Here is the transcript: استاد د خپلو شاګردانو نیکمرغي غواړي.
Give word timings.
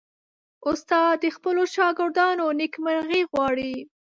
استاد 0.69 1.13
د 1.23 1.25
خپلو 1.35 1.63
شاګردانو 1.75 2.45
نیکمرغي 2.59 3.21
غواړي. 3.31 3.73